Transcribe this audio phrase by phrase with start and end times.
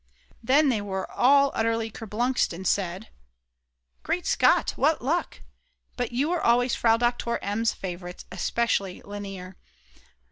[0.41, 3.09] Then they were all utterly kerblunxed and said:
[4.01, 5.41] "Great Scott, what luck,
[5.95, 9.57] but you always were Frau Doktor M.'s favourites, especially Lainer.